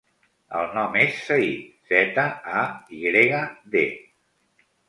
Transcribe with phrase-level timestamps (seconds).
[0.59, 2.25] El nom és Zayd: zeta,
[2.63, 2.65] a,
[2.97, 3.43] i grega,
[3.77, 3.85] de.